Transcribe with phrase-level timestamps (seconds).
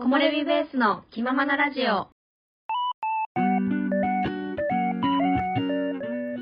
[0.00, 2.06] 木漏れ日ベースの気ままなラジオ。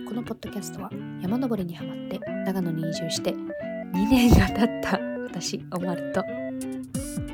[0.06, 0.90] このポッドキャストは
[1.22, 6.22] 山登りにハマって長野に移住して2年が経った私おまると。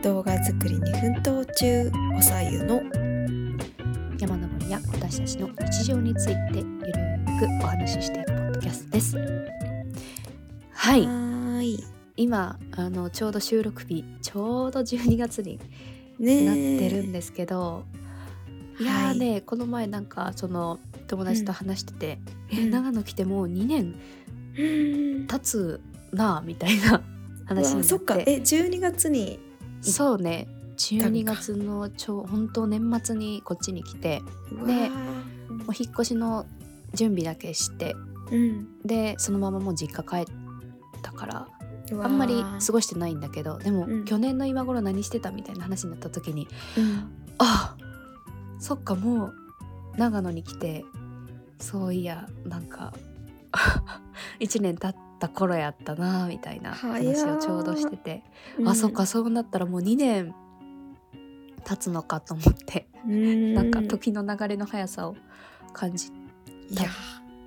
[0.05, 2.81] 動画作りに奮闘中おさゆの。
[4.21, 9.17] 山登りや私たちの日常についてゆるーくお話ししていくポッドキャストです。
[10.71, 11.01] はい。
[11.01, 11.85] はーい。
[12.17, 15.92] 今あのちょうど収録日ちょうど12月にね
[16.23, 17.85] なってるんですけど、
[18.79, 19.19] いやーはい。
[19.19, 22.19] ね、この前なんかその友達と話してて
[22.51, 22.71] 「えうん。
[22.71, 23.95] 長野来てもう2年
[24.57, 25.27] うん。
[25.27, 25.81] 経つ
[26.13, 27.03] なあ」みたいな
[27.45, 28.17] 話になそっか。
[28.17, 29.39] え12月に
[29.81, 30.49] そうね。
[30.77, 36.47] 12たんか月のちょ本当年末にこっちに来てでうわもう引っ越しの
[36.95, 37.95] 準備だけして
[38.31, 38.81] うん。
[38.85, 40.35] でそのままもう実家帰っ
[41.03, 41.49] たから
[42.01, 44.05] あんまり過ごしてないんだけどでも、うん。
[44.05, 47.11] 去年の今頃何してたみたいな話になった時にうん。
[47.39, 47.77] あ
[48.59, 49.35] そっかもう
[49.97, 50.85] 長野に来て
[51.59, 52.93] そういやなんか
[54.41, 58.25] 1年経った頃やったなみたいな話をちょうどしてて、
[58.65, 60.35] あそっかそうなったらもう2年
[61.65, 63.55] 経つのかと思って、うん。
[63.55, 65.17] なんか時の流れの速さを
[65.73, 66.89] 感じいや。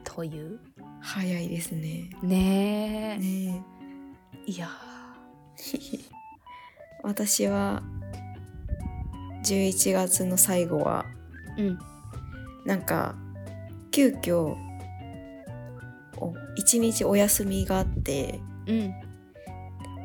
[0.03, 0.59] という。
[1.01, 2.09] 早いですね。
[2.23, 3.21] ねえ。
[3.21, 3.63] ね
[4.47, 4.69] いや
[7.03, 7.81] 私は
[9.43, 11.79] 11月の最後はーうん。
[12.65, 13.15] なんか
[13.91, 14.55] 急遽
[16.17, 18.93] お一日お休みがあってうん。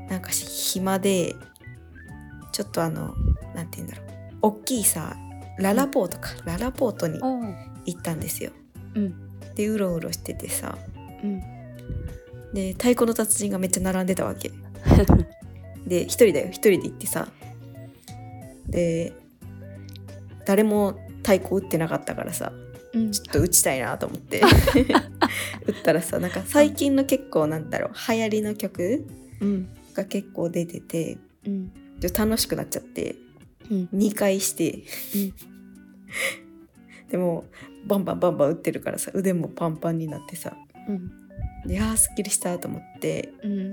[0.09, 1.35] なんかし暇で
[2.53, 3.15] ちょっとあの
[3.55, 4.07] なんて言うんだろう。
[4.43, 5.17] 大きいさ
[5.59, 8.53] ララポートか、ララポートに行ったんですよ。
[8.95, 9.55] うん。
[9.55, 10.79] でうろうろしててさ。
[11.23, 11.43] うん
[12.53, 14.51] で太鼓の達人がめっちゃ並んでたわけ。
[15.87, 16.49] で一人だよ。
[16.49, 17.29] 一人で行ってさ。
[18.69, 19.13] で
[20.45, 22.53] 誰も太鼓打ってなかったからさ。
[22.93, 23.13] うん。
[23.13, 24.41] ちょっと打ちたいなと思って。
[25.67, 29.07] 打ったらさなんか最近の結構なんだろう流行りの曲
[29.41, 29.69] うん。
[29.95, 31.73] が結構出ててうん。
[32.01, 33.17] ちょ楽しくなっちゃって
[33.71, 33.89] うん。
[33.95, 34.83] 2回して、
[37.11, 37.45] でも
[37.87, 40.57] バンバンバンバン打ってるからさ腕もパンパンになってさ。
[40.89, 41.20] うん
[41.67, 43.33] であーすっきりしたと思って。
[43.43, 43.71] うん。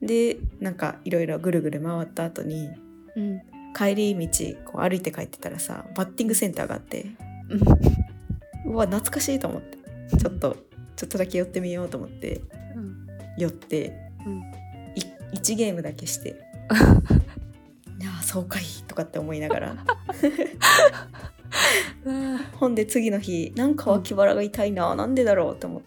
[0.00, 2.68] でなんかいろいろぐるぐる回った後に
[3.16, 3.42] うん。
[3.74, 7.06] 帰り道こう歩いて帰ってたらさバッティングセンターがあって。
[8.66, 9.78] うわ懐かしいと思って。
[10.18, 10.56] ちょっと
[10.96, 12.42] ちょっとだけ寄ってみようと思って。
[12.74, 13.06] うん。
[13.36, 13.94] 寄って、
[14.26, 14.38] うん。
[14.94, 15.02] い
[15.34, 16.30] 1ゲームだけして
[18.00, 19.76] 「いやーそうかい」とかって思いながら。
[22.04, 25.82] うんほんで次の日なんか脇腹が痛いな、なんでだろうと思っ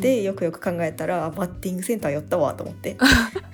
[0.00, 2.96] て、よくよく考えたらバッティングセンター寄ったわと思って。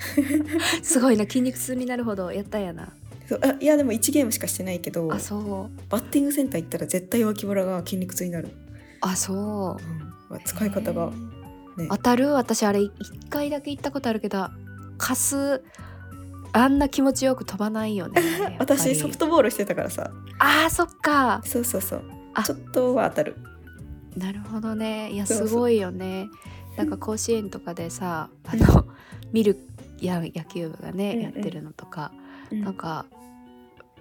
[0.82, 2.88] すごいな筋肉痛になるほどやったんやな。
[3.28, 5.80] そうあいやでも1ゲームしかしてないけどあそう。
[5.88, 8.48] バッティングセンター行ったら絶対脇腹が筋肉痛になる、
[9.00, 9.78] あそ
[10.30, 10.34] う。
[10.34, 11.10] うん、使い方が
[11.76, 11.86] ね。
[11.90, 12.32] 当たる？
[12.32, 12.92] 私あれ一
[13.28, 14.48] 回だけ行ったことあるけど
[14.98, 15.62] カス
[16.52, 18.20] あんな気持ちよく飛ばないよね
[18.58, 20.10] 私ソフトボールしてたからさ。
[20.40, 21.40] あーそっか。
[21.44, 22.02] そうそうそう。
[22.34, 22.42] あ。
[22.42, 23.36] ちょっとは当たる
[24.16, 25.10] なるほどね。
[25.12, 26.28] いやすごいよね。
[26.76, 28.86] なんか甲子園とかでさあの
[29.32, 29.58] 見る
[30.00, 31.22] や野球部がね、うんうん。
[31.24, 32.12] やってるのとか
[32.50, 32.60] うん。
[32.62, 33.06] なんか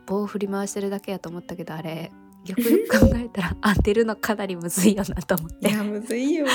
[0.08, 2.12] 棒振り回してるだけやと思ったけどあれ
[2.46, 6.52] よくよく考えたら当てるのかなりむずいよなと思っいてやむずいよ、ね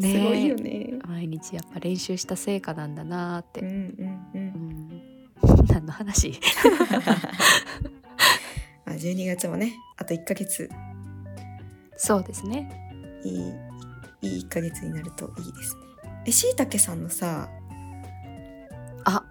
[0.00, 0.90] すごいよね。
[1.08, 4.44] 毎日やっぱ練習した成果なんだなーって、うんうんううん。
[4.46, 5.02] ん、
[5.68, 6.38] 何の話？
[8.84, 10.68] あ12月もねあと1ヶ月。
[11.96, 12.81] そうですね
[13.24, 13.52] いい
[14.22, 15.82] いい1ヶ月になるといいですね。
[16.26, 17.48] えしいたけさんのさ
[19.04, 19.24] あ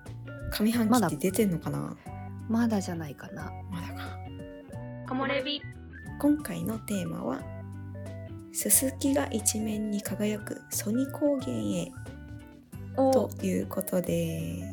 [0.52, 1.96] 上半まだ期って出てんのかな？
[2.50, 3.52] まだじゃないかな。
[3.72, 4.18] まだか。
[5.08, 5.62] 木漏れ日。
[6.20, 7.42] 今回のテーマは
[8.54, 11.92] 「すすきが一面に輝くソニ高原へ」
[12.96, 14.72] ということで。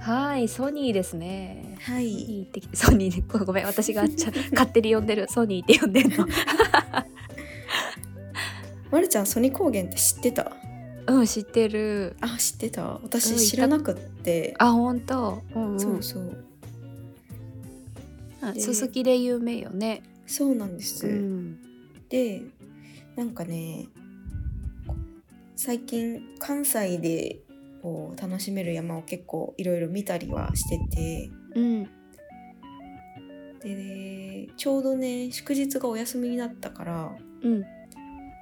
[0.00, 1.76] はいソニーですね。
[1.80, 2.08] はい。
[2.12, 3.24] ソニーってきてソニーね。
[3.44, 5.26] ごめん私がちゃ勝手に呼んでる。
[5.28, 6.26] ソニーって呼んでるの
[8.90, 10.52] まるちゃんソニ高原って知ってた？
[11.06, 12.16] うん知ってる。
[12.20, 12.82] あ知ってた。
[12.82, 14.54] うん私知らなくって。
[14.58, 15.42] あ本当？
[15.54, 15.80] うんうん。
[15.80, 16.44] そうそう。
[18.42, 18.60] あで。
[18.60, 20.02] 鈴木で有名よね。
[20.26, 21.58] そうなんです、うん。
[22.08, 22.42] で
[23.16, 23.86] なんかね
[25.56, 27.40] 最近関西で
[27.82, 31.30] こう楽しめる山を結構いろいろ見たりはしてて。
[31.54, 31.88] うん。
[33.60, 37.64] でねちょうどね祝日がお休みになったからうん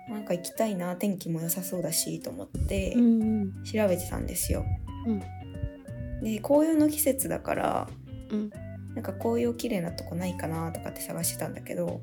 [0.09, 3.65] なんか行きたいな天気も良さそうだしと思ってうんうん。
[3.65, 4.65] 調べてたんですよ。
[5.07, 5.21] うん。
[6.23, 7.89] で紅葉の季節だから
[8.31, 8.51] うん。
[8.95, 12.01] なんか紅葉綺麗なとこないかなとかって探してたんだけど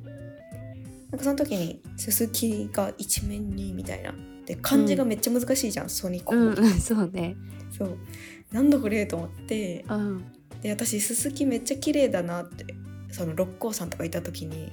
[1.09, 4.13] なんかその時にススキが一面にみたいな。
[4.45, 6.35] で漢字がめっちゃ難しいじゃん、ソニコ。
[6.35, 7.35] うんうん そうね。
[7.71, 7.97] そう。
[8.51, 10.25] なんだこれと思ってうん。
[10.61, 12.65] で私ススキめっちゃ綺麗だなって
[13.11, 14.71] その六甲山とかいた時に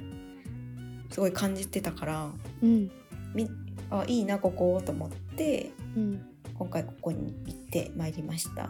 [1.10, 2.30] すごい感じてたから
[2.62, 2.90] うん
[3.34, 3.48] み
[3.90, 6.26] あいいなここと思ってうん。
[6.58, 8.68] 今回ここに行ってまいりました。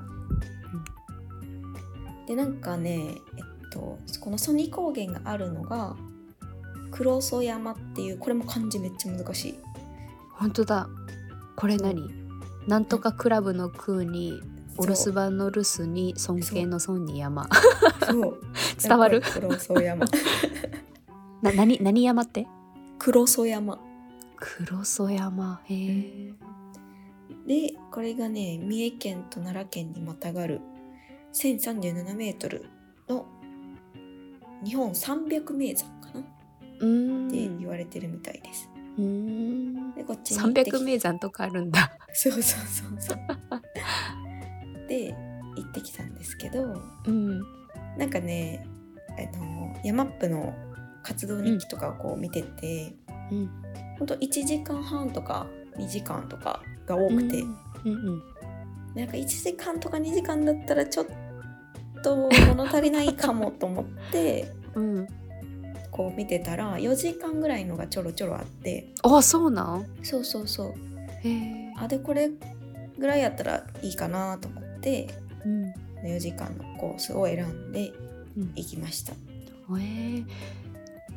[2.28, 2.98] でなんかね
[3.36, 5.96] えっとこのソニ高原があるのが
[6.92, 9.58] 黒曽山っていうこれも漢字めっちゃ難しい。
[10.30, 10.88] 本当だ。
[11.56, 12.08] これ何？
[12.68, 14.40] なんとかクラブの空に
[14.76, 17.48] お留守番の留守に尊敬の尊に山。
[18.06, 18.38] そう。
[18.80, 19.20] 伝わる？
[19.20, 20.06] 黒曽山。
[21.42, 22.46] な何何山って？
[23.00, 23.80] 黒曽山
[24.40, 25.60] 黒曽山。
[25.64, 26.32] へえ。
[27.46, 30.60] でこれがね三重県と奈良県にまたがる
[31.32, 32.66] 1037メートル
[33.08, 33.26] の
[34.64, 36.20] 日本300名山かな？
[36.20, 36.22] っ
[37.30, 38.68] て言われてるみたいです。
[38.98, 39.94] うーん。
[39.94, 41.92] でこっちに行ってき300名山とかあるんだ。
[42.12, 43.18] そうそうそうそう。
[44.88, 45.14] で
[45.56, 47.40] 行ってきたんですけどうん。
[47.98, 48.66] なんかね
[49.10, 50.54] あのヤマップの
[51.02, 52.94] 活動日記とかをこう見てて、
[53.30, 53.50] うん
[54.00, 58.22] ほんと1時間半とか2時間とかが多くて、うんうん
[58.94, 61.06] なんか1時間とか2時間だったらちょっ
[62.02, 65.06] と物足りないかもと思って うん。
[65.92, 68.88] こう見てたら4時間ぐらいのがちょろちょろあって。
[69.04, 69.86] あそうなん？
[70.02, 70.74] そうそうそう。
[71.22, 71.72] へえ。
[71.76, 72.30] あでこれ
[72.98, 75.06] ぐらいやったらいいかなと思って
[75.44, 75.72] うん。
[76.04, 77.92] 4時間のコースを選んで
[78.36, 78.52] うん。
[78.56, 79.12] 行きました。
[79.12, 79.16] へ
[79.78, 80.24] え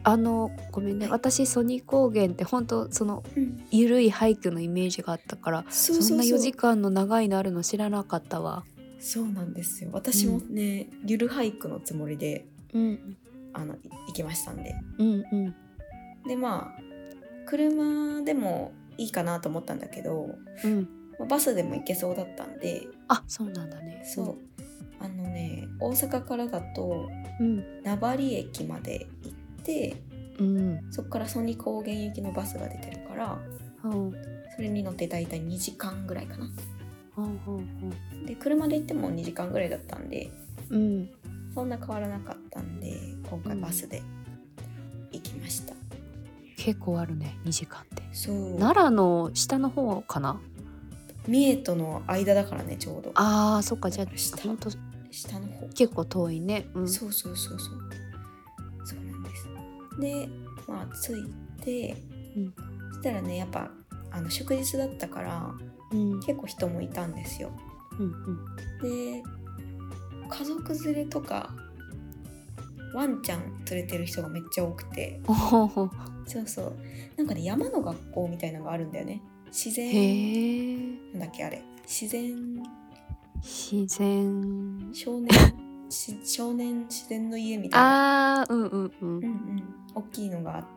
[0.05, 1.11] あのごめんね、はい。
[1.11, 8.65] 私ソニー高原って本当そのうん、ゆるい俳句のイメージがあったからそんな4時間の長いのあるの知らなかったわ。
[8.99, 9.89] そうなんですよ。
[9.93, 13.17] 私もね、ゆる俳句のつもりでうん。
[13.53, 13.77] あのい
[14.07, 14.75] 行きましたんで。
[14.97, 15.55] うんうん。
[16.27, 16.81] でまあ
[17.45, 20.87] 車でもいいかなと思ったんだけどうん。
[21.19, 22.87] まあバスでも行けそうだったんで。
[23.07, 24.03] あそうなんだね。
[24.05, 24.35] そう、
[24.99, 27.09] あのね大阪からだと
[27.39, 27.81] うん。
[27.83, 29.42] 名張駅まで行って
[30.39, 30.81] うん。
[30.91, 33.37] そこからソニ高原行きのバスが出てるから
[33.83, 34.13] うん。
[34.55, 36.49] それに乗って大体2時間ぐらいかな。
[37.17, 40.29] うんうんで車で行っても2時間ぐらいだったんで
[40.69, 41.09] うん。
[41.53, 42.97] そんな変わらなかったんで
[43.29, 44.01] 今回バスで
[45.11, 45.75] 行きました、
[46.57, 48.01] 結構あるね2時間って。
[48.11, 48.57] そう。
[48.57, 50.39] 奈良の下の方かな？
[51.27, 53.11] 三重との間だからねちょうど。
[53.13, 54.37] あーそっかじゃあ下。
[54.37, 54.71] ほんと
[55.11, 55.67] 下の方。
[55.67, 56.65] 結構遠いね。
[56.73, 56.89] うん。
[56.89, 57.92] そうそうそうそう
[59.99, 60.27] で
[60.67, 61.95] まあ着いて、
[62.35, 62.53] うん。
[62.93, 63.71] そしたらねやっぱ
[64.11, 65.51] あの祝日だったから
[65.91, 66.19] うん。
[66.21, 67.51] 結構人もいたんですよ。
[67.99, 68.43] うんうん。
[68.81, 69.23] で
[70.29, 71.53] 家族連れとか
[72.93, 75.19] ワンちゃん連れてる人がめっちゃ多くて。
[76.25, 76.75] そうそう。
[77.17, 79.21] なんかね山の学校みたいなのがあるんだよね。
[79.47, 81.11] 自然。
[81.11, 81.61] なんだっけあれ。
[81.87, 82.35] 自然。
[83.41, 84.89] 自然。
[84.93, 85.29] 少年。
[85.89, 88.41] し少年自然の家みたいな。
[88.41, 89.09] あーうんうんうん。
[89.09, 90.67] うんうん大きいのがあ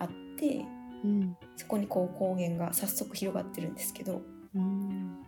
[0.00, 0.08] あっ
[0.38, 0.64] て
[1.04, 4.22] うんそこにこう高原が早速広がってるんですけど。
[4.54, 5.18] うん。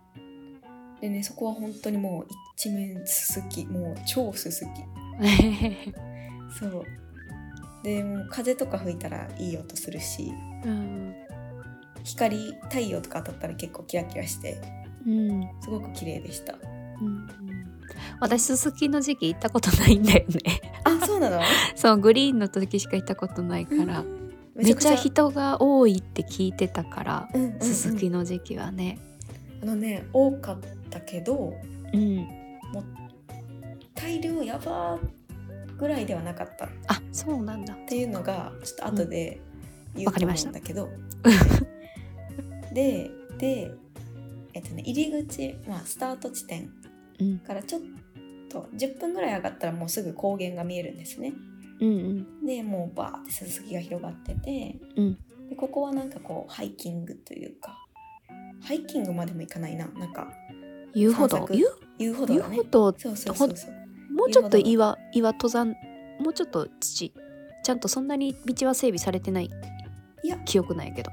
[0.99, 4.69] でねそこは本当にもう一面すすきもう超すすき
[6.59, 6.85] そう。
[7.83, 10.31] でもう風とか吹いたらいい音するし。
[10.65, 11.15] うん。
[12.03, 14.59] 光太陽とか当たったら結構キラキラして
[15.05, 15.49] うん。
[15.61, 16.53] すごく綺麗でした。
[17.01, 17.27] うん
[18.19, 20.61] 私すすきの時期行ったことないんだよね。
[20.83, 20.90] あ
[21.21, 21.41] なの？
[21.75, 24.33] そうグリーンの時しか行ったことないから、うん。
[24.55, 28.99] めっちゃ人が多いって聞いてたからうんうんうんすすきの時期はね。
[29.63, 30.59] あのね多かっ
[30.89, 31.53] たけど
[31.93, 32.27] うん
[33.95, 36.65] 大量やばーぐらいではなかった。
[36.65, 37.73] っあそうなんだ。
[37.87, 39.39] ていうのがちょっと後で
[39.95, 40.49] 言うと思わかりました。
[40.49, 40.89] うんだけど、
[42.73, 43.71] でで
[44.53, 46.71] えっとね入り口、まあ、スタート地点
[47.19, 47.81] うんからちょっ
[48.51, 51.33] と10分ぐらい上がったらもうすぐ高原が見えるんですね。
[51.79, 55.17] うんでもうバーってすすきが広がっててうん。
[55.49, 57.77] でここはなんかこうハイキングというか
[58.61, 59.87] ハイキングまでもいかないな。
[59.87, 60.31] なんか
[60.93, 61.47] 遊歩道？
[61.51, 61.65] 遊？
[61.97, 62.57] 遊歩道だね。
[62.71, 64.13] そうそうそうそう。
[64.13, 65.75] もうちょっと岩岩登山？
[66.19, 67.13] もうちょっと土
[67.63, 69.49] ちゃんとそんなに道は整備されてない？
[70.23, 70.37] いや。
[70.45, 71.11] 記憶ないけど。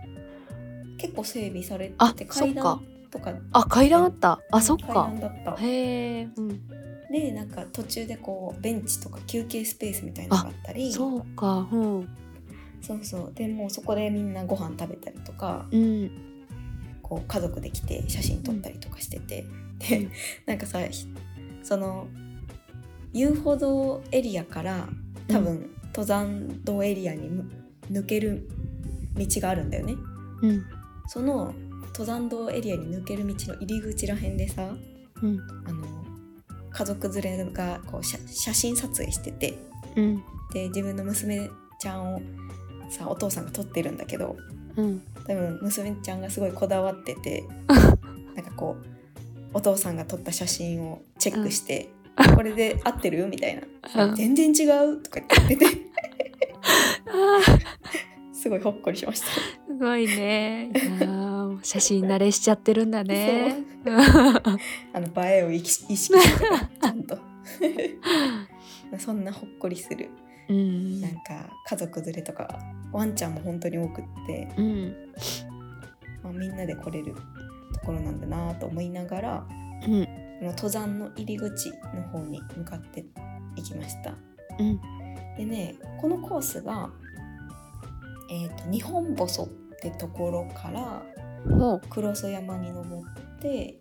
[0.98, 3.32] 結構整備されてあて階段とか。
[3.52, 4.40] あ階段あった。
[4.50, 5.56] あそっ階か段だった。
[5.56, 6.60] へえうん
[7.10, 10.92] でなんか途中でこうベンチとか休憩スペースみたいなのがあったり。
[10.92, 12.08] そうかうん。
[12.82, 13.32] そうそう。
[13.34, 15.66] でもうそこでみんなご飯食べたりとか。
[15.70, 16.10] うん。
[17.02, 19.46] こう家族で来て写真撮ったりとかしてて、
[19.78, 20.08] で
[20.44, 21.06] なんかさひ
[21.62, 22.06] その
[23.12, 24.88] 遊歩道エリアから
[25.26, 27.50] 多分、登山道エリアにむ
[27.90, 28.48] 抜ける
[29.16, 29.94] 道があるんだよね。
[30.42, 30.64] うん。
[31.06, 31.54] その
[31.86, 34.70] 登山道エリアに抜ける道の入り口らへんでさ
[35.22, 35.38] うん。
[35.66, 36.07] あの
[36.78, 39.58] 家族連れがこう写写真撮影してて。
[39.96, 40.22] うん。
[40.52, 42.22] で自分の娘ちゃんを
[42.88, 44.36] さお父さんが撮ってるんだけど
[44.76, 45.02] うん。
[45.26, 48.86] 多分娘ちゃんがすごいこだわってて なんかこう
[49.52, 51.90] お父さんが撮った写真をチェックして
[52.36, 54.06] 「これで合ってる?」みたいな。
[54.06, 55.66] うん「全然違う」とか言ってて。
[57.10, 57.58] あ
[58.32, 59.26] すごいほっこりしました。
[59.26, 59.30] ー
[59.66, 60.70] すごいね
[61.62, 63.56] 写真慣れしちゃってるんだね。
[64.92, 66.18] あの映えを意識して
[66.80, 67.18] ちゃんと。
[68.98, 70.10] そんなほっこりする。
[70.48, 71.00] うん。
[71.00, 72.48] なんか家族連れとか
[72.92, 74.96] ワンちゃんも本当に多くって、うん。
[76.22, 77.14] まあ、みんなで来れる
[77.74, 79.46] ところなんだなと思いながら
[79.86, 80.08] うん。
[80.42, 83.04] 登山の入り口の方に向かって
[83.56, 84.14] いきました。
[84.58, 84.80] うん。
[85.36, 86.90] でねこのコースが、
[88.30, 89.48] えー、と日本細っ
[89.80, 91.17] てところからほ
[91.90, 93.78] 黒曽山に登って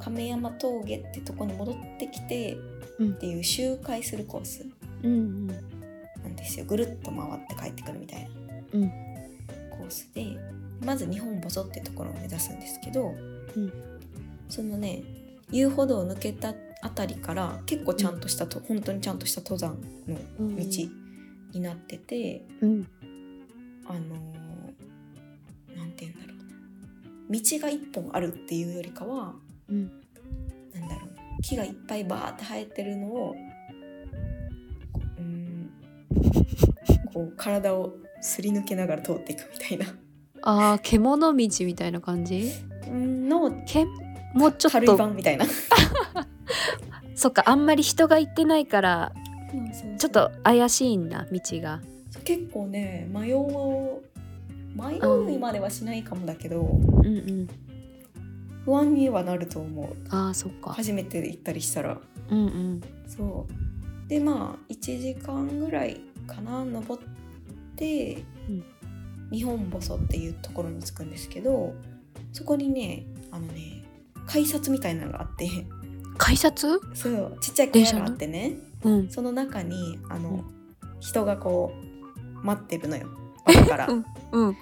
[0.00, 2.56] 亀山峠ってとこに戻ってきて
[2.98, 3.10] うん。
[3.10, 4.64] っていう周回するコース。
[5.02, 5.54] うんな
[6.30, 6.64] んですよ。
[6.64, 8.28] ぐるっと回って帰ってくるみたいな
[8.72, 8.88] うん。
[9.70, 10.38] コースで
[10.84, 13.14] まず日本細ってところを目指すんですけど、
[13.56, 13.72] うん。
[14.48, 15.02] そのね
[15.50, 20.56] 遊歩道を抜けたあたりから結構ちゃんとしたと、本当にちゃんとした登山のうん。
[20.56, 20.62] 道
[21.52, 22.86] になってて、うん。
[23.86, 26.33] あのーなんて言うんだろう。
[26.33, 26.33] な
[27.40, 29.34] 道が一本あるっていうよりかは
[29.68, 29.90] うん。
[30.74, 31.42] なんだろう。
[31.42, 33.34] 木がいっぱいバーって生えてるのを
[34.92, 35.70] こうん
[37.12, 39.86] こう体をすり抜けながら通っていくみたいな。
[40.42, 42.50] あー獣道みたいな感じ？
[42.88, 43.84] のけ
[44.34, 45.46] もうちょっ軽いと版みたいな。
[47.16, 49.12] そっかあんまり人が行ってないから
[49.98, 51.80] ちょっと怪しいんだ道が。
[52.24, 54.02] 結構ね迷う
[54.74, 57.48] 迷うまではしないかもだけど、うんうん。
[58.64, 59.96] 不安にはなると思う。
[60.10, 61.98] あーそっか初めて行ったりしたら。
[62.30, 64.08] うんうんそう。
[64.08, 67.02] でまあ1時間ぐらいかな登っ
[67.76, 68.64] て、うん
[69.30, 71.74] 日本細っていうところに着くんですけど
[72.32, 73.82] そこにねあのね
[74.26, 75.48] 改札みたいなのがあって。
[76.18, 76.80] 改札？
[76.94, 77.36] そう。
[77.40, 78.56] ちっちゃい小屋があってね。
[78.84, 79.10] うん。
[79.10, 80.54] その中にあの、うん
[81.00, 81.74] 人がこ
[82.42, 83.08] う待ってるのよ
[83.44, 83.88] 後から。
[83.88, 84.04] うん。
[84.32, 84.56] うん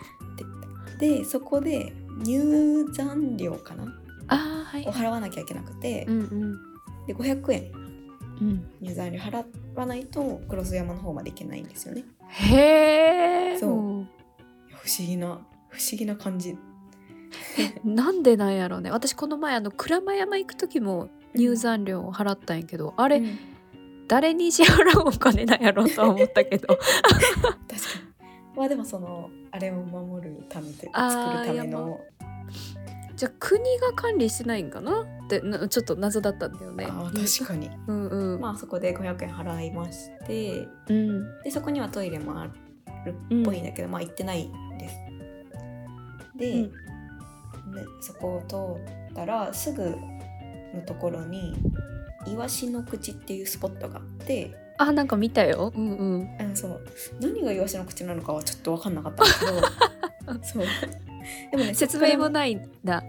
[0.99, 1.93] でそこで
[2.25, 3.93] 入山料かな？
[4.29, 4.87] あーはい。
[4.87, 7.07] を払わなきゃいけなくて、うんうん。
[7.07, 7.73] で500円。
[8.41, 8.65] うん。
[8.81, 12.05] 入山料払わないと黒須山の方まで行けないんですよね。
[12.29, 14.07] へえそ不思
[14.99, 16.57] 議な不思議な感じ。
[17.85, 18.91] なんでなんやろうね。
[18.91, 23.39] 私この前あの鞍馬山行く時も入山料を払ったんやけど、あれ、うん。
[24.07, 26.69] 誰に支払うお金なんやろうとは思ったけど。
[26.69, 26.85] 確か
[27.67, 28.12] に
[28.57, 32.01] まあでもそのあれを守るためというかあー作るための。
[33.15, 35.03] じゃあ国が管理してないんかな？
[35.03, 36.87] ってなちょっと謎だったんだよね。
[36.89, 37.71] あー確かに。
[37.87, 41.43] うんうん、まあそこで500円払いましてうん。
[41.43, 42.47] でそこにはトイレもあ
[43.05, 44.95] るっぽいんだけど、まあ行ってないんです。
[46.37, 46.63] で、うん。
[46.63, 46.71] ね
[48.01, 49.97] そこを通ったらすぐ
[50.75, 51.55] のところに
[52.27, 55.73] イワシの口っていうスポットがあってあなんか見たよ。
[55.75, 56.37] うんうん。
[56.41, 56.81] あのそう。
[57.21, 60.39] 何がイワシの口なのかはちょっと分かんなかったんだけど。
[60.45, 60.65] そう。
[61.53, 62.99] でもね説明もいないんだ。
[62.99, 63.05] ん？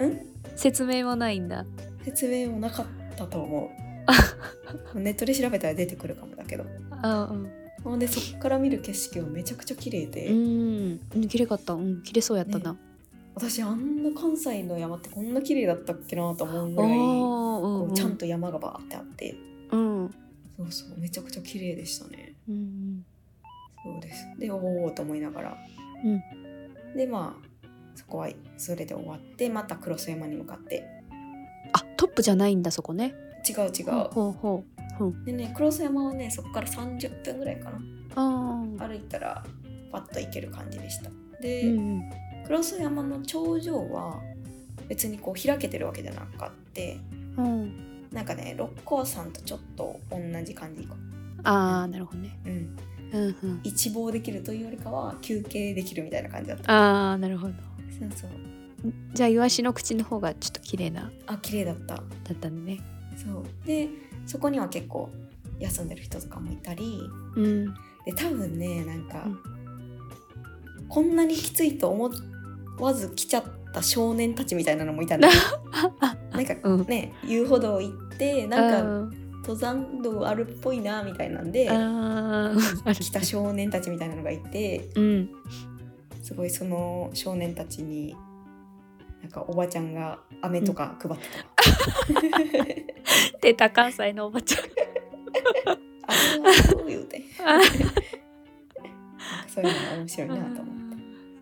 [0.56, 1.66] 説明もないんだ。
[2.04, 3.72] 説明もなかったと思
[4.96, 5.00] う。
[5.00, 6.66] ネットで調べたら出てくるかもだけど。
[7.02, 7.50] あうん。
[7.84, 11.00] ほんでそっから見る景色はめちゃくちゃ綺麗で、うん。
[11.16, 11.74] うん綺麗かった。
[11.74, 12.78] うん綺麗そうやったな、
[13.36, 19.36] 私あんな関西の山ってこんな綺麗だったっけなと思うぐらいうんううんちゃんと山がバーってあって。
[19.72, 20.16] うん
[20.58, 21.00] そうそう。
[21.00, 22.34] めちゃくちゃ綺麗でしたね。
[22.48, 23.06] うん
[23.84, 24.26] そうです。
[24.40, 25.58] でおおと思いながら、
[26.96, 27.48] でまあ
[27.96, 30.88] そこはそれで終わってまた黒須山に向かって。
[31.74, 33.14] あトップじゃないんだそこね。
[33.48, 34.64] 違う違う、ほうほ
[35.02, 37.80] うでね黒須山はねそこから30分ぐらいかな。
[38.16, 39.44] ああ歩いたら
[39.92, 41.10] パッと行ける感じでした。
[41.42, 42.10] で、うん
[42.46, 44.22] 黒須山の頂上は
[44.90, 47.00] 別にこう開けてるわけじゃなかって
[47.38, 50.96] うんなんかね六甲山とちょっと同じ感じか。
[51.44, 52.40] ああなるほどね。
[52.46, 52.78] うん。
[53.14, 53.60] うんうん。
[53.64, 56.72] 一望できるというよりかは休憩できるみたいな感じだった。
[56.72, 57.54] ああなるほど。
[58.00, 58.30] そうそう。
[59.14, 61.12] じゃあイワシの口の方がちょっと綺麗な。
[61.28, 61.96] あ綺麗だった。
[61.96, 62.02] だ
[62.34, 62.80] ったんね。
[63.16, 63.68] そう。
[63.68, 63.90] で
[64.26, 65.10] そこには結構
[65.60, 67.02] 休んでる人とかもいたり。
[67.36, 67.74] うん。
[68.06, 70.88] で多分ねなんか、うん。
[70.88, 72.12] こんなにきついと思
[72.80, 73.44] わず来ちゃっ
[73.74, 75.34] た少年たちみたいなのもいたんだよ。
[76.32, 76.86] なんかうん。
[76.88, 81.68] ね遊歩道行ってなんか登山道あるっぽいなみたいなんで
[82.94, 85.30] 来た少年たちみたいなのがいてうん。
[86.22, 88.16] すごいその少年たちに
[89.22, 91.40] なんかおばちゃんが飴とか配ってた。
[91.40, 91.46] わ。
[93.42, 94.64] 出た関西のおばちゃん。
[96.08, 96.14] あ
[96.70, 97.24] そう言うて。
[97.40, 97.68] あなんか
[99.48, 100.62] そういうのが面白いなと思って。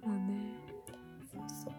[0.03, 0.53] そうね。
[1.31, 1.73] そうそう。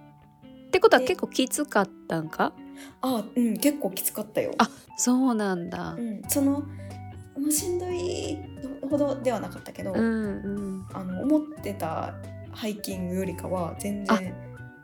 [0.66, 2.52] ってことは結構きつかったんか？
[3.00, 4.52] あうん結構きつかったよ。
[4.58, 5.94] あそうなんだ。
[5.94, 6.64] うん、そのも
[7.48, 8.38] うしんどい
[8.88, 10.86] ほどではなかったけど、うんうん。
[10.92, 12.14] あの思ってた
[12.50, 14.34] ハイキングよりかは全あ然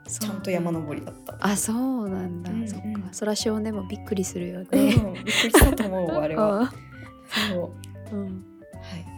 [0.06, 1.36] ちちゃんと山登りだった。
[1.40, 2.68] あそうなんだ、うんうん。
[2.68, 2.86] そっか。
[3.12, 6.72] そら少年もびっくりするようんね、びっくりしたと思う あれは。
[7.52, 7.72] そ
[8.12, 8.16] う。
[8.16, 8.24] うん。
[8.24, 8.30] は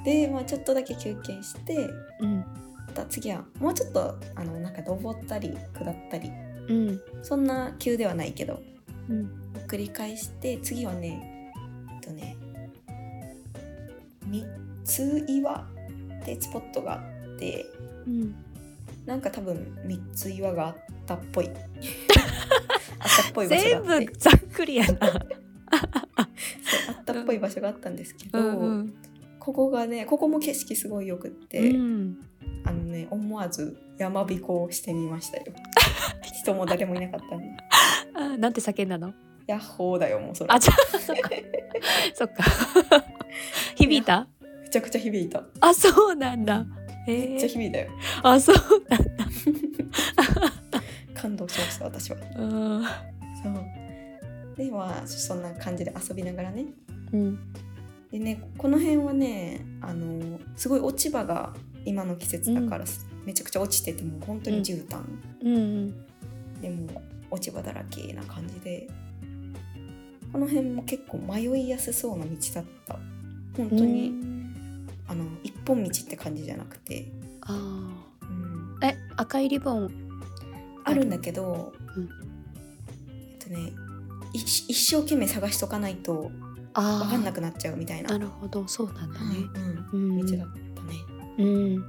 [0.02, 1.88] い、で、まあ、ちょっとだけ休憩して
[2.20, 2.38] うん。
[2.38, 6.32] また次はもうちょっとあのなんか登ったり下ったり
[6.70, 7.00] うん。
[7.22, 8.62] そんな急ではないけど。
[9.08, 9.30] うん。
[9.66, 11.52] 繰り返して次はね
[11.94, 12.36] えっとね
[14.26, 14.44] 三
[14.84, 15.66] つ岩
[16.20, 17.66] ってスポットがあって
[18.06, 18.34] うん。
[19.06, 21.50] なんか多分三つ岩があったっぽい。
[22.98, 24.06] あったっぽい場所全があって。
[24.06, 24.98] 部ざっくりやな。
[25.02, 28.94] あったっぽい場所があったんですけど、うん。
[29.38, 32.18] ここがねここも景色すごいよくって、うん。
[32.64, 35.44] あのね思わず山彦をしてみましたよ
[36.50, 37.46] 人も誰もいなかったんで。
[38.14, 39.12] あ なんて叫んだの？
[39.46, 40.50] ヤッホーだよもうそれ。
[40.52, 41.30] あじゃあ そっか。
[42.14, 42.44] そっか。
[43.76, 44.28] 響いた？
[44.62, 45.42] めちゃくちゃ響いた。
[45.60, 46.64] あそうなんだ。
[47.06, 47.90] へめっちゃえ響いたよ。
[48.22, 48.56] あそう
[48.88, 49.26] なんだ。
[51.14, 52.16] 感動しました私は。
[52.36, 52.84] うん。
[52.84, 52.88] そ
[53.48, 54.56] う。
[54.56, 56.66] でまあそんな感じで遊びながらね。
[57.12, 57.38] うん。
[58.10, 61.54] でねこの辺はねあのすごい落ち葉が
[61.84, 62.84] 今の季節だから、
[63.24, 65.02] めちゃくちゃ落ちててもう本当に絨毯、
[65.42, 65.94] うん
[66.60, 68.88] でも落ち葉だらけな感じで
[70.32, 72.98] この辺も結構迷いやすそうな道だった。
[73.56, 74.88] 本当に、うん。
[75.08, 78.78] あの一本道って感じじゃなくて、あうん。
[78.80, 79.90] ーえ赤いリボン？
[80.84, 82.08] あるんだけど、うん。
[83.30, 83.72] えっとね
[84.32, 86.30] 一一生懸命探しとかないと
[86.74, 88.10] あ分かんなくくなっちゃうみたいな。
[88.10, 88.68] なるほど。
[88.68, 89.36] そうなんだね。
[89.92, 90.10] うん。
[90.10, 90.26] うん。
[90.26, 90.94] 道だったね。
[91.38, 91.84] うん。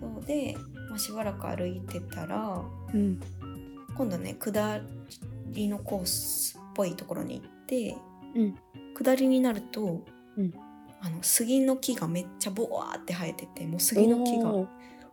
[0.00, 0.56] そうで、
[0.88, 2.60] まあ、しばらく歩いてたら
[2.92, 3.20] うん
[4.00, 4.80] 今度ね下
[5.48, 7.96] りのコースっぽいところに行って、
[8.34, 8.54] うん。
[8.94, 10.06] 下りになると、
[10.38, 10.54] うん。
[11.02, 14.48] あの杉の木がめっちゃボワーって生えててもう杉の木が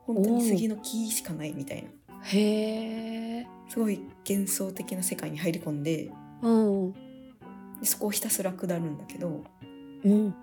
[0.05, 1.89] 本当に杉の木しかないみたいな。
[2.23, 6.09] へえすごい幻想的な世界に入り込んで
[6.41, 6.93] うん。
[6.93, 6.99] で
[7.83, 9.43] そこをひたすら下るんだけど
[10.05, 10.33] うん。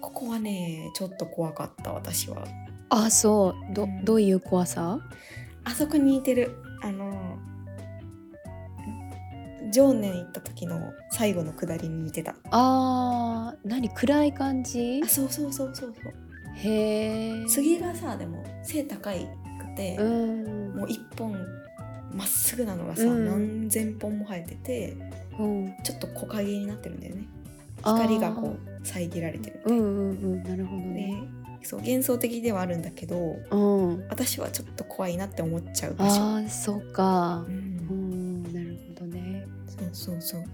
[0.00, 2.44] ここはねちょっと怖かった私は。
[2.88, 3.74] あそう。
[3.74, 4.04] どうん。
[4.04, 5.00] どういう怖さ？
[5.64, 6.54] あそこに似てる。
[6.82, 7.29] あの
[9.72, 12.34] 常年行った時の最後の下りに似てた。
[12.50, 15.00] あー何暗い感じ？
[15.04, 16.12] あそうそうそうそうそう。
[16.54, 19.28] へえ杉がさでも背高い
[19.58, 20.74] くて、うん。
[20.76, 21.32] もう一本
[22.14, 23.26] まっすぐなのがさ、うん。
[23.62, 24.96] 何千本も生えてて
[25.38, 25.74] うん。
[25.84, 27.26] ちょっと木陰になってるんだよね。
[27.82, 28.02] あー。
[28.02, 31.22] 光がこう遮られてるうんうんうんなるほどでね
[31.62, 34.08] そう幻想的ではあるんだけどうん。
[34.08, 37.44] 私はちょっと怖いなって思っちゃう場所、あーそうか。
[37.46, 37.69] う、うん
[39.90, 40.40] ねそうそう。
[40.42, 40.50] そう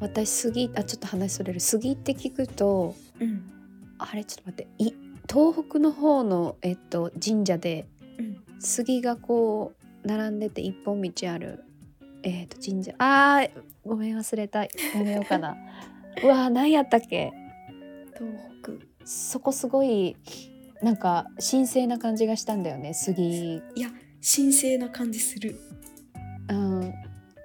[0.00, 1.60] 私杉あちょっと話それる。
[1.60, 3.50] 杉って聞くとうん。
[3.98, 4.68] あれちょっと待って。
[4.78, 4.92] い
[5.28, 7.86] 東北の方の、えっと、神社で
[8.18, 8.42] うん。
[8.60, 9.72] 杉がこ
[10.04, 11.62] う並んでて一本道ある、
[12.22, 12.94] えっと神社。
[12.98, 13.50] あー
[13.84, 14.68] ごめん忘れたや
[15.02, 15.56] めようかな。
[16.22, 17.32] うわー何やったっけ？
[18.18, 18.72] 東北。
[19.04, 20.16] そこすごい
[20.82, 23.90] なんか神聖な感じがしたんだよね杉いや
[24.22, 25.58] 神聖な感じする。
[26.48, 26.94] うん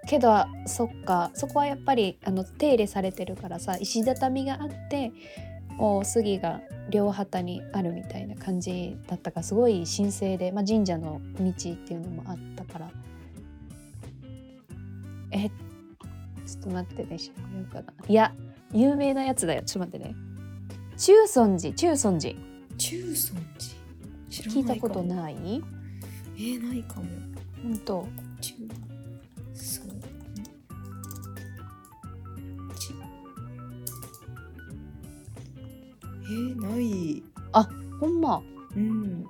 [0.08, 1.32] けどそっか。
[1.34, 5.12] そこはやっぱりあの手入れされてるからさ石畳があって
[5.78, 12.90] こう杉が両旗にあるみたいな感じだったからすごい神聖で、まあ、神社の道っていうのもあったから。
[15.32, 18.14] えちょっと待ってね調べようかない。
[18.14, 18.34] や
[18.72, 19.64] 有名なやつだよ。
[19.64, 20.16] ちょっと待ってね。
[20.98, 22.36] 中尊寺中尊寺。
[22.78, 23.76] 中尊寺？
[24.30, 25.36] 知ら聞いたことない？
[26.38, 27.06] えー、ないかも。
[27.64, 28.08] 本当
[36.70, 37.24] ない。
[38.00, 38.42] ほんま。
[38.76, 39.26] うん。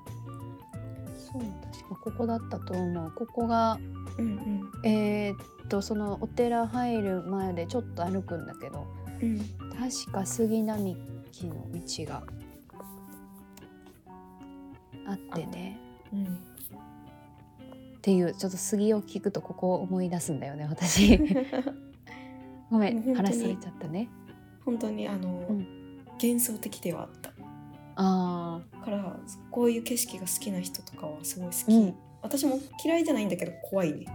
[1.17, 3.11] そう確かここだったと思う。
[3.11, 3.79] ここが
[4.17, 8.87] うんえーっとそのお寺入る前でちょっと歩くんだけど
[9.21, 9.37] うん。
[9.37, 10.95] うん確か杉並
[11.33, 12.23] 木の道が
[15.05, 15.77] あってね。
[16.13, 16.23] うん。
[16.23, 16.27] っ
[18.01, 21.19] ていうちょっと杉を聞くとここを思い出すんだよね私。
[22.71, 24.09] ごめん話されちゃったね。
[24.63, 25.85] 本当にあの、うん。
[26.21, 27.24] 幻想的ではあった
[27.95, 29.17] あから
[29.51, 31.95] こういう景色が好きな人とかはすごい好き、うん。
[32.21, 34.05] 私も嫌いじゃないんだけど怖いね。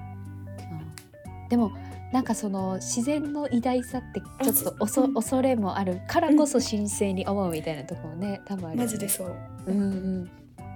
[1.46, 1.48] ー。
[1.48, 1.72] でも
[2.12, 5.08] なんかその自然の偉大さってちょっとおそ、う。
[5.08, 8.84] ん恐れもあるからこそ神聖に思うみたいなところね多分あるよね。
[8.84, 9.36] マジでそう。
[9.66, 9.84] うんう
[10.22, 10.30] ん。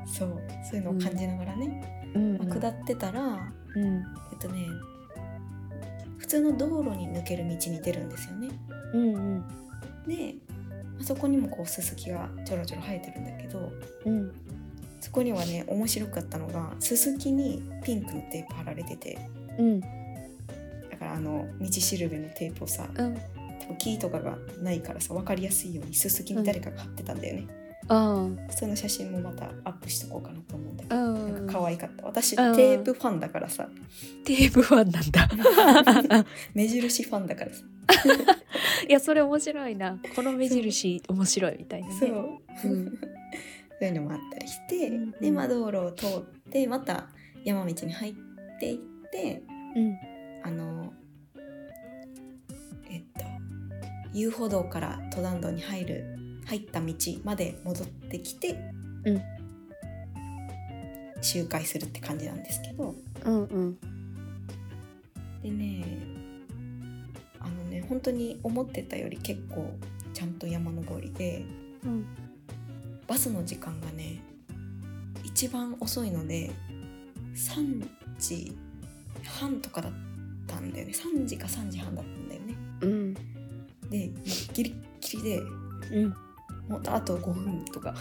[0.07, 0.43] そう。
[0.69, 2.39] そういうのを感じながらね、うん。
[2.39, 4.05] まあ下ってたらうん。
[4.33, 4.67] えっとね
[6.19, 8.49] 普通の道路に抜ける道に出るんですよね。
[8.93, 9.45] うんうん。
[10.07, 10.37] で
[11.01, 13.73] あそこにもこうススキがちょろちょろ生えてるんだけど
[14.07, 14.33] うん。
[15.01, 19.19] そこにはね面白かったのがススキにピンクのテープ貼られてて
[19.59, 19.81] うん。
[19.81, 19.87] だ
[20.99, 23.19] からあの道しるべのテープをさうん。
[23.79, 27.47] 木とかがないからさ分かりやすいようにススキに誰かが貼ってたんだよね、
[27.89, 32.05] あその写真もまたアップしとこうかなと思うんだけど、あなんか可愛かった。
[32.07, 33.69] 私うんテープファンだからさ。
[34.25, 36.25] テープファンなんだ。
[36.55, 37.63] 目印ファンだからさ
[38.89, 39.99] いやそれ面白いな。
[40.15, 41.95] この目印面白いみたいなね。
[41.95, 42.11] そう、
[42.65, 42.87] うん。
[43.79, 45.11] そういうのもあったりして、うん。
[45.13, 46.11] でまあ道路を通っ
[46.51, 47.09] てまた
[47.45, 48.15] 山道に入っ
[48.61, 48.79] ていっ
[49.11, 49.43] て
[49.77, 49.99] うん。
[50.43, 50.93] あの
[52.91, 53.25] えっと
[54.13, 56.05] 遊歩道から登山道に入る
[56.47, 58.59] 入った道まで戻ってきて、
[59.05, 59.23] うん。
[61.23, 62.95] 周回するって感じなんですけど。
[63.25, 63.79] うんうん。
[65.43, 66.24] でね
[67.75, 69.71] ね本当に思ってたより結構
[70.13, 71.45] ちゃんと山登りで
[71.85, 72.07] うん。
[73.07, 74.23] バスの時間がね
[75.25, 76.51] 一番遅いので
[77.35, 77.87] 3
[78.19, 78.57] 時
[79.41, 79.93] 半とかだっ
[80.47, 80.93] たんだよね。
[80.93, 82.55] 3時か3時半だったんだよね。
[82.81, 83.15] うん。
[83.91, 84.11] で
[84.53, 85.43] ギリッギリで
[85.93, 86.15] うん。
[86.69, 87.95] もうあと5分とか。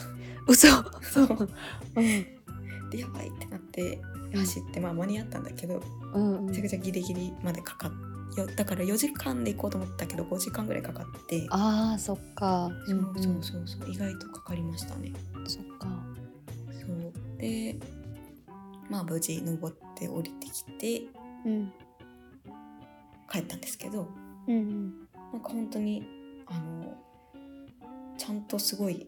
[0.48, 0.68] 嘘。
[1.02, 1.50] そう。
[1.96, 2.90] うん。
[2.90, 4.00] でやばいってなって
[4.36, 5.82] 走ってまあ間に合ったんだけど
[6.14, 6.46] うん。
[6.46, 7.92] めちゃくちゃギリギリまでかかっ
[8.40, 11.46] よだから4時間で行こうと思ったけど5時間ぐらいかかって。
[11.50, 12.70] あーそっか。
[12.88, 15.12] そうそうそうそう意外とかかりましたね。
[15.36, 15.88] うんそっか。
[16.72, 17.38] そう。
[17.38, 17.76] で
[18.90, 21.04] まあ無事登って降りてきて
[21.46, 21.72] うん。
[23.32, 24.08] 帰ったんですけど
[24.48, 24.94] うんうん。
[25.32, 26.04] なんか本当に
[26.46, 26.96] あの
[28.18, 29.08] ちゃんとすごい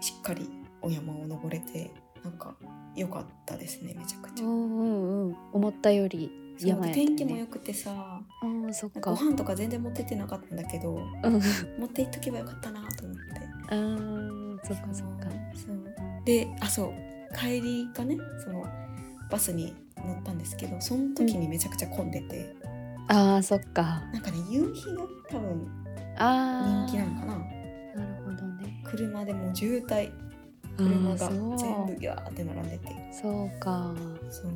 [0.00, 1.92] しっかりお山を登れて
[2.24, 2.56] なんか
[2.96, 4.46] 良かったですねめちゃくちゃ。
[4.46, 5.36] うんうんうん。
[5.52, 6.30] 思ったより
[6.68, 6.92] やね。
[6.94, 9.00] 天気も良くてさあーそっか。
[9.00, 11.32] かご飯とか全然持ってってなかったんだけどうん。
[11.78, 13.22] 持って行っとけばよかったなと思って。
[13.70, 15.26] あーそっかそっか。
[15.54, 16.92] そうであそう。
[17.36, 18.64] 帰りがねその
[19.30, 22.54] バスに乗ったんですけどその時にめちゃくちゃ混んでて、
[23.08, 24.02] あーそっか。
[24.12, 25.66] なんかね夕日が多分
[26.14, 27.36] 人気なのかな。
[27.36, 28.82] なるほどね。
[28.84, 30.10] 車でもう渋滞。
[30.10, 32.94] あ車が全部ギャーって並んでて。
[33.12, 33.94] そうか。
[34.30, 34.52] そう。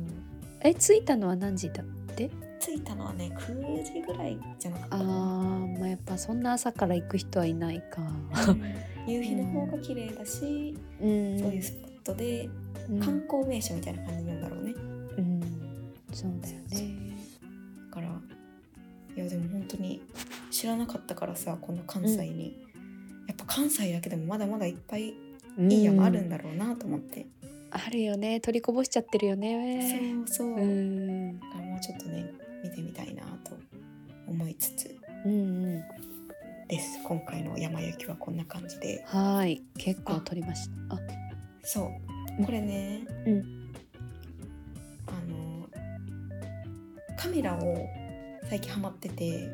[0.61, 1.83] え着いたのは何時だ？
[1.83, 1.85] っ
[2.17, 2.29] て？
[2.59, 8.01] 着いたのはね9時ぐらいじゃなかったあまあやっぱそんな朝から行く人はいないか。
[8.01, 9.11] うん。
[9.13, 11.39] 夕日の方が綺麗だし、うん。
[11.39, 12.49] そういうスポットで
[12.89, 12.99] うん。
[12.99, 14.73] 観光名所みたいな感じなんだろうね、
[15.17, 15.41] うん。
[16.11, 17.13] そうだよね。
[17.89, 18.07] だから
[19.15, 20.01] いやでも本当に
[20.51, 22.57] 知らなかったからさこの関西に、
[23.27, 25.13] やっぱ関西だけでもまだまだいっぱいい
[25.57, 27.25] い山あるんだろうなと思って、
[27.71, 28.39] あるよね。
[28.39, 30.25] 取りこぼしちゃってるよね。
[30.27, 30.57] そうそう、
[31.77, 32.25] もうちょっとね
[32.63, 33.55] 見てみたいなと
[34.27, 35.35] 思いつつうんう
[35.77, 35.83] ん。
[36.67, 36.99] です。
[37.03, 39.05] 今回の山行きはこんな感じで。
[39.05, 39.63] はーい。
[39.77, 40.95] 結構取りました。
[40.95, 40.99] あ。
[41.61, 41.91] そ
[42.39, 42.45] う。
[42.45, 43.71] これね、うん。
[45.05, 45.69] あの
[47.15, 47.87] カメラを
[48.49, 49.47] 最近ハマってて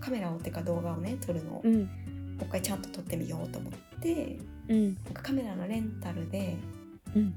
[0.00, 1.62] カメラをってか動画をね撮るの。
[1.64, 1.74] うん。
[1.74, 1.88] う
[2.42, 4.94] 一回ちゃんと撮ってみようと思ってうん。
[5.06, 6.58] なんかカメラのレンタルで
[7.16, 7.34] うん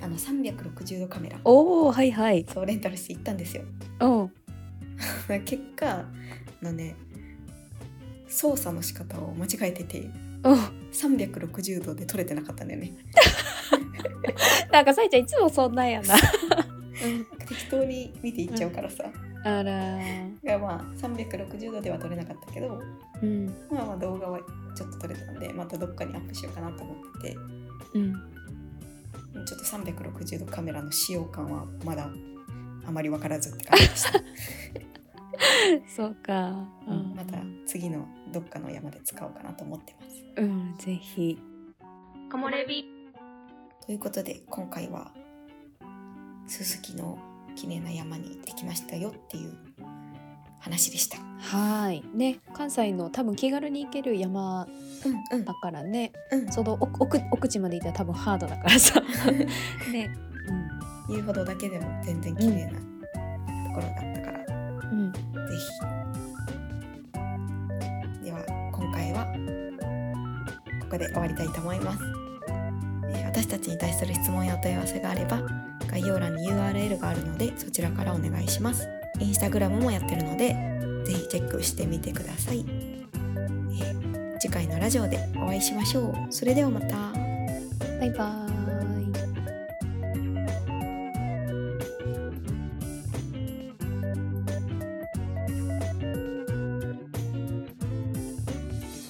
[0.00, 1.38] あの360度カメラ。
[1.44, 2.44] おおはいはい。
[2.52, 3.64] そうレンタルして行ったんですよ。
[4.00, 4.06] う。
[4.06, 4.30] ん
[5.44, 6.04] 結果あ
[6.62, 6.96] のね
[8.28, 10.50] 操作の仕方を間違えててう。
[10.50, 10.54] ん
[10.92, 12.92] 360度で撮れてなかったんだよね。
[14.72, 16.14] なんかさいちゃんいつもそんなんやな。
[17.46, 19.04] 適当に見ていっちゃうからさ、
[19.44, 20.32] あらー。
[20.32, 22.82] いやまあ360度では撮れなかったけど
[23.22, 23.46] うん。
[23.70, 24.40] まあまあ動画は
[24.74, 27.36] ちょっと撮れたんでまたどっかにアップしようかなと思ってて。
[27.94, 28.35] うん
[29.44, 32.08] ちょっと360度カメラの使用感はまだ
[32.86, 34.20] あまり分からずって感じでした、
[35.96, 36.50] そうか。
[36.86, 37.14] うん。
[37.16, 40.24] また次のどっかの山で使おうかなと思ってます。
[40.36, 41.38] うんぜひ。
[42.30, 42.84] 木漏れ日。
[43.84, 45.12] ということで今回は
[46.46, 47.18] 鈴木の
[47.54, 49.56] 綺麗な山に行ってきましたよっていう
[50.60, 51.18] 話でした。
[51.38, 52.02] はい。
[52.14, 54.66] ね、関西の多分気軽に行ける山
[55.44, 56.40] だからね、うん。
[56.40, 59.00] うん、その奥奥地まで行ったら多分ハードだからさ、
[59.92, 60.10] ね。
[61.08, 62.76] うん、遊歩道だけでも全然綺麗なと
[63.74, 64.44] ころだったから、
[64.90, 65.20] うん、ぜ
[65.92, 65.96] ひ。
[68.24, 69.24] では今回は
[70.82, 71.98] ここで終わりたいと思います、
[73.08, 75.42] え、私たちに対する質問やお問い合わせがあれば
[75.88, 78.95] 概要欄に URL があるのでそちらからお願いします。
[79.20, 80.54] インスタグラムもやってるので
[81.04, 82.64] ぜひチェックしてみてください、
[83.80, 86.32] え次回のラジオでお会いしましょう。
[86.32, 86.96] それではまた。
[87.98, 88.45] バイバイ。